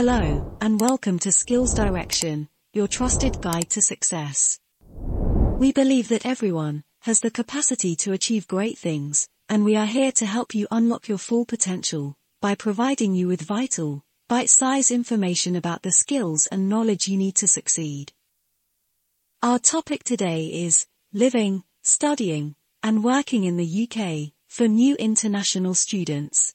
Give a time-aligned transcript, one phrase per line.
[0.00, 4.60] Hello, and welcome to Skills Direction, your trusted guide to success.
[4.86, 10.12] We believe that everyone has the capacity to achieve great things, and we are here
[10.12, 15.82] to help you unlock your full potential by providing you with vital, bite-sized information about
[15.82, 18.12] the skills and knowledge you need to succeed.
[19.42, 22.54] Our topic today is living, studying,
[22.84, 26.54] and working in the UK for new international students.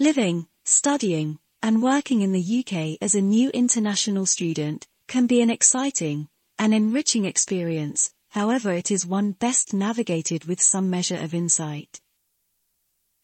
[0.00, 5.50] Living, studying, and working in the UK as a new international student can be an
[5.50, 12.00] exciting and enriching experience, however it is one best navigated with some measure of insight.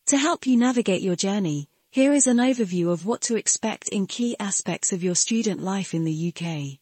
[0.06, 4.06] To help you navigate your journey, here is an overview of what to expect in
[4.06, 6.78] key aspects of your student life in the UK.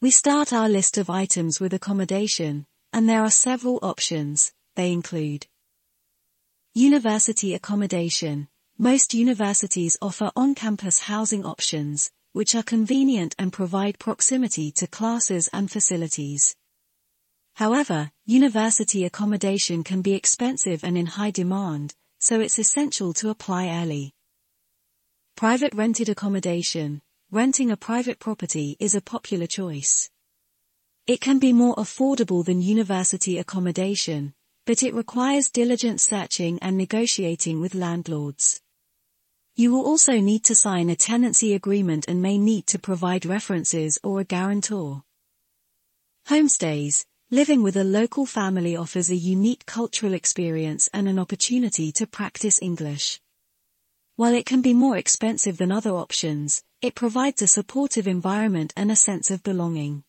[0.00, 5.46] We start our list of items with accommodation, and there are several options, they include
[6.74, 8.48] University accommodation.
[8.78, 15.70] Most universities offer on-campus housing options, which are convenient and provide proximity to classes and
[15.70, 16.56] facilities.
[17.54, 23.68] However, university accommodation can be expensive and in high demand, so it's essential to apply
[23.68, 24.14] early.
[25.36, 27.02] Private rented accommodation.
[27.30, 30.10] Renting a private property is a popular choice.
[31.06, 34.34] It can be more affordable than university accommodation,
[34.64, 38.60] but it requires diligent searching and negotiating with landlords.
[39.54, 43.98] You will also need to sign a tenancy agreement and may need to provide references
[44.02, 45.02] or a guarantor.
[46.28, 52.06] Homestays, living with a local family offers a unique cultural experience and an opportunity to
[52.06, 53.20] practice English.
[54.16, 58.90] While it can be more expensive than other options, it provides a supportive environment and
[58.90, 60.04] a sense of belonging.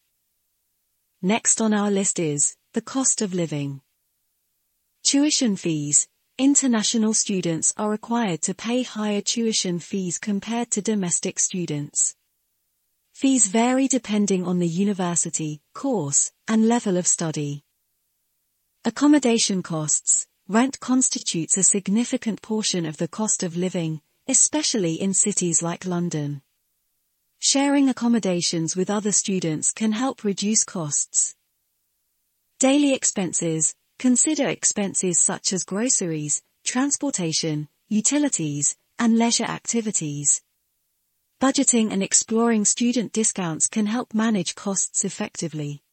[1.22, 3.82] Next on our list is the cost of living.
[5.14, 6.08] Tuition fees.
[6.40, 12.16] International students are required to pay higher tuition fees compared to domestic students.
[13.14, 17.64] Fees vary depending on the university, course, and level of study.
[18.86, 20.26] Accommodation costs.
[20.48, 26.42] Rent constitutes a significant portion of the cost of living, especially in cities like London.
[27.38, 31.36] Sharing accommodations with other students can help reduce costs.
[32.58, 33.76] Daily expenses.
[34.04, 40.42] Consider expenses such as groceries, transportation, utilities, and leisure activities.
[41.40, 45.84] Budgeting and exploring student discounts can help manage costs effectively.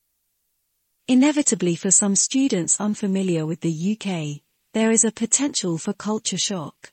[1.06, 4.42] Inevitably for some students unfamiliar with the UK,
[4.74, 6.92] there is a potential for culture shock.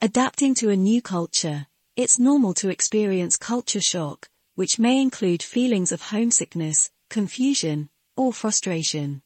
[0.00, 1.66] Adapting to a new culture,
[1.96, 9.22] it's normal to experience culture shock, which may include feelings of homesickness, confusion, or frustration.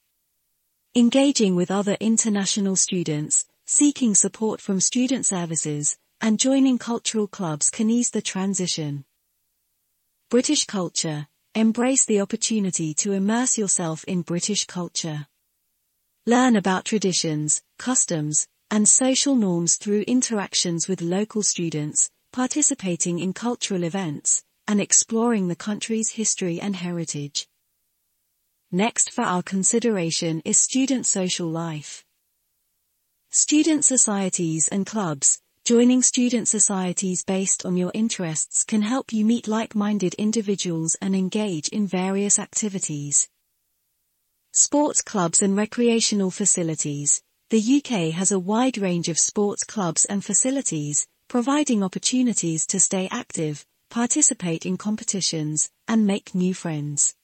[0.94, 7.88] Engaging with other international students, seeking support from student services, and joining cultural clubs can
[7.88, 9.06] ease the transition.
[10.28, 11.28] British culture.
[11.54, 15.26] Embrace the opportunity to immerse yourself in British culture.
[16.26, 23.84] Learn about traditions, customs, and social norms through interactions with local students, participating in cultural
[23.84, 27.48] events, and exploring the country's history and heritage.
[28.75, 32.06] Next for our consideration is student social life.
[33.28, 39.47] Student societies and clubs, joining student societies based on your interests can help you meet
[39.47, 43.28] like-minded individuals and engage in various activities.
[44.53, 47.22] Sports clubs and recreational facilities.
[47.50, 53.06] The UK has a wide range of sports clubs and facilities, providing opportunities to stay
[53.11, 57.15] active, participate in competitions, and make new friends.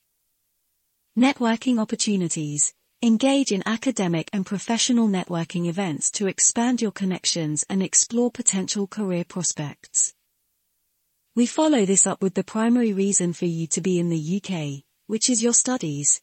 [1.18, 2.72] Networking opportunities.
[3.02, 9.24] Engage in academic and professional networking events to expand your connections and explore potential career
[9.24, 10.14] prospects.
[11.34, 14.84] We follow this up with the primary reason for you to be in the UK,
[15.08, 16.20] which is your studies.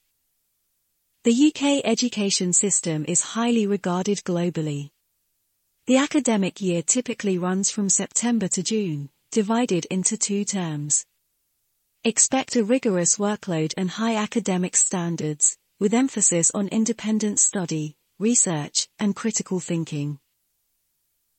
[1.25, 4.91] The UK education system is highly regarded globally.
[5.87, 11.05] The academic year typically runs from September to June, divided into two terms.
[12.07, 19.15] Expect a rigorous workload and high academic standards, with emphasis on independent study, research, and
[19.15, 20.19] critical thinking.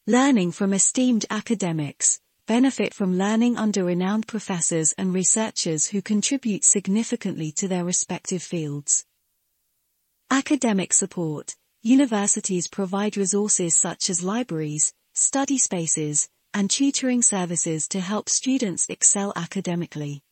[0.08, 2.18] Learning from esteemed academics,
[2.48, 9.04] benefit from learning under renowned professors and researchers who contribute significantly to their respective fields.
[10.32, 11.54] Academic support.
[11.84, 19.32] Universities provide resources such as libraries, study spaces, and tutoring services to help students excel
[19.36, 20.24] academically.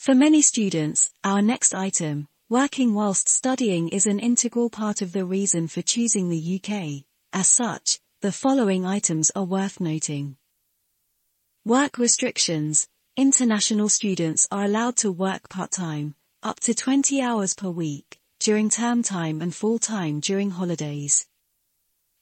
[0.00, 5.26] For many students, our next item, working whilst studying is an integral part of the
[5.26, 7.04] reason for choosing the UK.
[7.34, 10.38] As such, the following items are worth noting.
[11.66, 12.88] Work restrictions.
[13.14, 19.02] International students are allowed to work part-time, up to 20 hours per week, during term
[19.02, 21.26] time and full-time during holidays.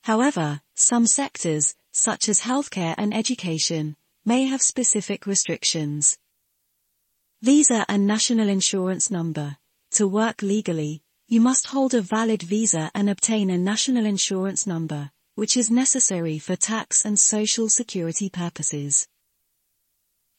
[0.02, 3.94] However, some sectors, such as healthcare and education,
[4.24, 6.18] may have specific restrictions.
[7.40, 9.58] Visa and national insurance number.
[9.92, 15.12] To work legally, you must hold a valid visa and obtain a national insurance number,
[15.36, 19.06] which is necessary for tax and social security purposes.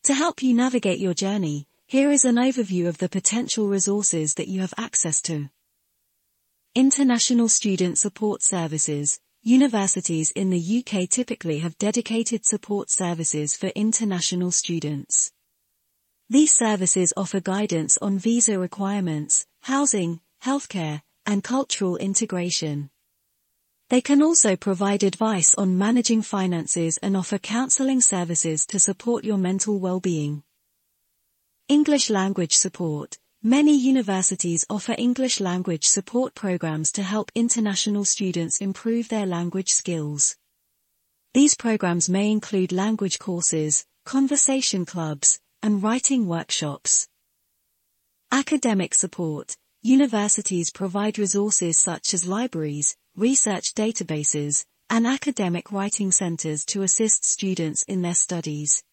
[0.04, 4.50] To help you navigate your journey, here is an overview of the potential resources that
[4.50, 5.50] you have access to.
[6.76, 14.52] International Student Support Services, Universities in the UK typically have dedicated support services for international
[14.52, 15.32] students.
[16.30, 22.92] These services offer guidance on visa requirements, housing, healthcare, and cultural integration.
[23.90, 29.38] They can also provide advice on managing finances and offer counseling services to support your
[29.38, 30.44] mental well-being.
[31.68, 39.08] English language support, Many universities offer English language support programs to help international students improve
[39.08, 40.36] their language skills.
[41.34, 47.08] These programs may include language courses, conversation clubs, and writing workshops.
[48.32, 49.56] Academic support.
[49.82, 57.84] Universities provide resources such as libraries, research databases, and academic writing centers to assist students
[57.84, 58.84] in their studies.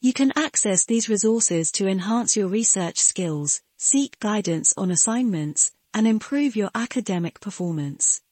[0.00, 6.06] You can access these resources to enhance your research skills, seek guidance on assignments, and
[6.06, 8.22] improve your academic performance.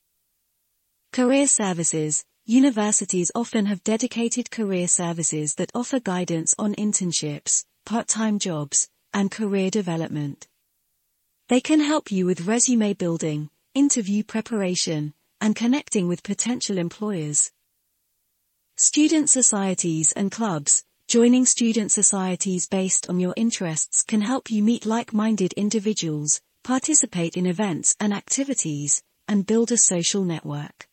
[1.12, 8.88] Career Services Universities often have dedicated career services that offer guidance on internships, part-time jobs,
[9.12, 10.48] and career development.
[11.50, 15.12] They can help you with resume building, interview preparation,
[15.42, 17.52] and connecting with potential employers.
[18.76, 24.86] Student societies and clubs Joining student societies based on your interests can help you meet
[24.86, 30.87] like-minded individuals, participate in events and activities, and build a social network.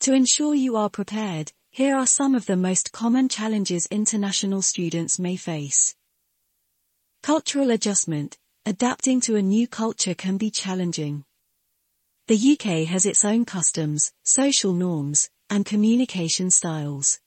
[0.00, 5.18] To ensure you are prepared, here are some of the most common challenges international students
[5.18, 5.94] may face.
[7.22, 8.38] Cultural adjustment.
[8.66, 11.24] Adapting to a new culture can be challenging.
[12.26, 17.20] The UK has its own customs, social norms, and communication styles.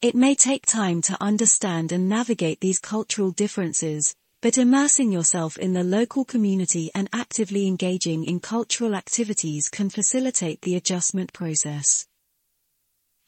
[0.00, 5.72] It may take time to understand and navigate these cultural differences, but immersing yourself in
[5.72, 12.06] the local community and actively engaging in cultural activities can facilitate the adjustment process.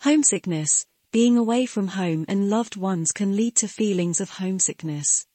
[0.03, 5.27] Homesickness, being away from home and loved ones can lead to feelings of homesickness.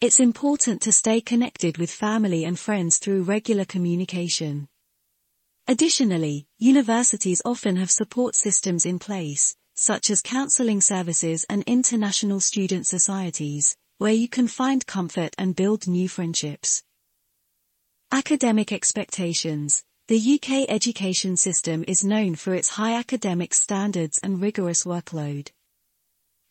[0.00, 4.68] It's important to stay connected with family and friends through regular communication.
[5.66, 12.86] Additionally, universities often have support systems in place, such as counseling services and international student
[12.86, 16.82] societies, where you can find comfort and build new friendships.
[18.12, 19.82] Academic expectations.
[20.08, 25.50] The UK education system is known for its high academic standards and rigorous workload.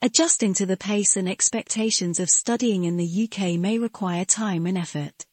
[0.02, 4.78] Adjusting to the pace and expectations of studying in the UK may require time and
[4.78, 5.26] effort.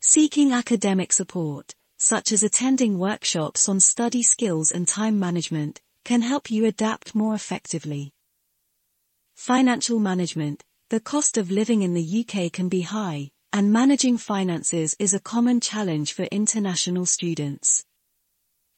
[0.00, 6.50] Seeking academic support, such as attending workshops on study skills and time management, can help
[6.50, 8.12] you adapt more effectively.
[9.36, 10.64] Financial management.
[10.92, 15.20] The cost of living in the UK can be high, and managing finances is a
[15.20, 17.82] common challenge for international students.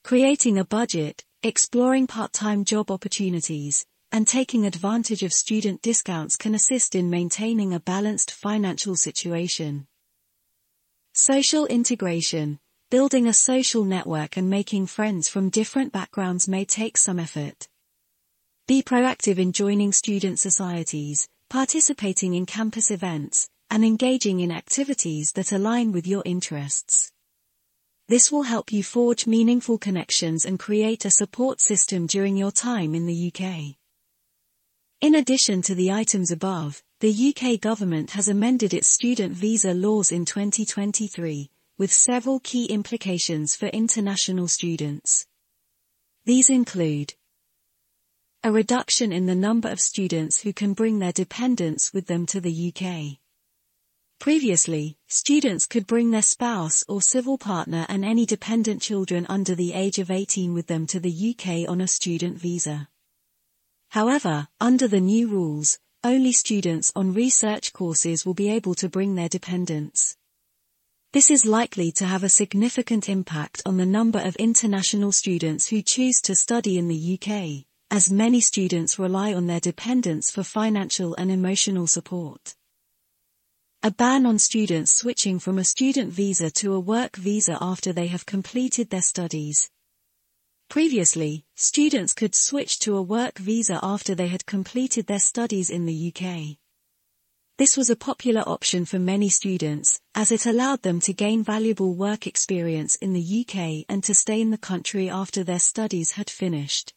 [0.04, 6.94] Creating a budget, exploring part-time job opportunities, and taking advantage of student discounts can assist
[6.94, 9.88] in maintaining a balanced financial situation.
[11.14, 12.60] Social integration.
[12.92, 17.66] Building a social network and making friends from different backgrounds may take some effort.
[18.68, 25.52] Be proactive in joining student societies, participating in campus events, and engaging in activities that
[25.52, 27.12] align with your interests.
[28.08, 32.92] This will help you forge meaningful connections and create a support system during your time
[32.92, 33.76] in the UK.
[35.00, 40.10] In addition to the items above, the UK government has amended its student visa laws
[40.10, 45.24] in 2023, with several key implications for international students.
[46.24, 47.14] These include
[48.46, 52.42] a reduction in the number of students who can bring their dependents with them to
[52.42, 53.16] the UK.
[54.20, 59.72] Previously, students could bring their spouse or civil partner and any dependent children under the
[59.72, 62.86] age of 18 with them to the UK on a student visa.
[63.88, 69.14] However, under the new rules, only students on research courses will be able to bring
[69.14, 70.18] their dependents.
[71.14, 75.80] This is likely to have a significant impact on the number of international students who
[75.80, 81.14] choose to study in the UK, as many students rely on their dependents for financial
[81.16, 82.54] and emotional support.
[83.82, 88.06] A ban on students switching from a student visa to a work visa after they
[88.06, 89.70] have completed their studies.
[90.70, 95.84] Previously, students could switch to a work visa after they had completed their studies in
[95.84, 96.56] the UK.
[97.58, 101.94] This was a popular option for many students, as it allowed them to gain valuable
[101.94, 106.30] work experience in the UK and to stay in the country after their studies had
[106.30, 106.92] finished.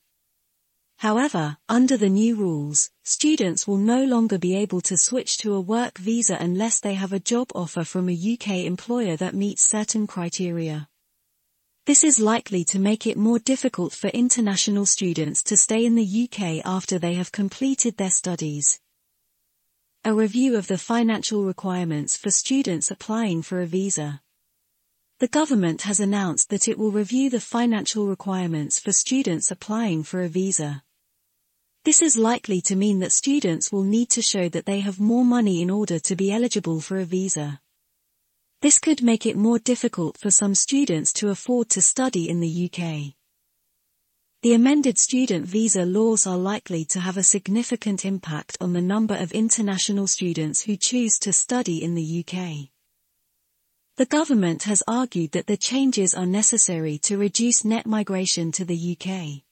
[0.97, 5.61] However, under the new rules, students will no longer be able to switch to a
[5.61, 10.07] work visa unless they have a job offer from a UK employer that meets certain
[10.07, 10.89] criteria.
[11.85, 16.27] This is likely to make it more difficult for international students to stay in the
[16.27, 18.79] UK after they have completed their studies.
[20.03, 24.21] A review of the financial requirements for students applying for a visa.
[25.19, 30.21] The government has announced that it will review the financial requirements for students applying for
[30.21, 30.83] a visa.
[31.87, 35.23] This is likely to mean that students will need to show that they have more
[35.23, 37.61] money in order to be eligible for a visa.
[38.61, 42.65] This could make it more difficult for some students to afford to study in the
[42.65, 43.15] UK.
[44.41, 49.15] The amended student visa laws are likely to have a significant impact on the number
[49.15, 52.67] of international students who choose to study in the UK.
[53.95, 58.97] The government has argued that the changes are necessary to reduce net migration to the
[58.99, 59.43] UK.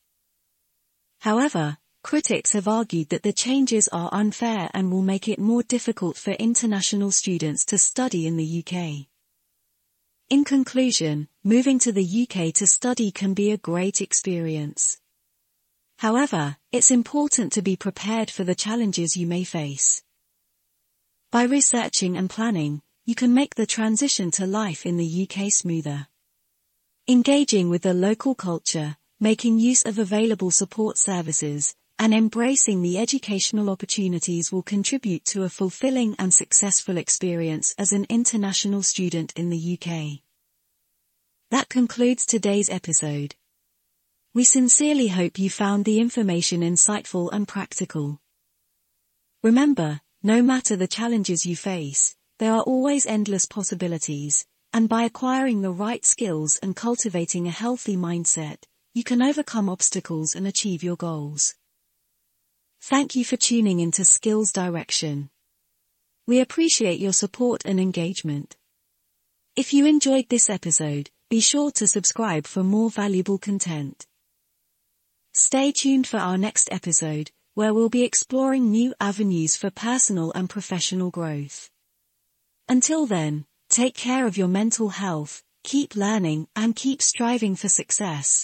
[1.20, 6.16] However, critics have argued that the changes are unfair and will make it more difficult
[6.16, 9.08] for international students to study in the UK.
[10.30, 15.00] In conclusion, moving to the UK to study can be a great experience.
[15.98, 20.04] However, it's important to be prepared for the challenges you may face.
[21.32, 26.08] By researching and planning, you can make the transition to life in the UK smoother.
[27.08, 33.70] Engaging with the local culture, making use of available support services, and embracing the educational
[33.70, 39.80] opportunities will contribute to a fulfilling and successful experience as an international student in the
[39.80, 40.22] UK.
[41.52, 43.36] That concludes today's episode.
[44.34, 48.20] We sincerely hope you found the information insightful and practical.
[49.42, 55.62] Remember, no matter the challenges you face, there are always endless possibilities, and by acquiring
[55.62, 60.98] the right skills and cultivating a healthy mindset, you can overcome obstacles and achieve your
[60.98, 61.56] goals.
[62.88, 65.32] Thank you for tuning into Skills Direction.
[66.28, 68.56] We appreciate your support and engagement.
[69.56, 74.06] If you enjoyed this episode, be sure to subscribe for more valuable content.
[75.34, 80.48] Stay tuned for our next episode, where we'll be exploring new avenues for personal and
[80.48, 81.72] professional growth.
[82.70, 88.44] Until then, take care of your mental health, keep learning, and keep striving for success.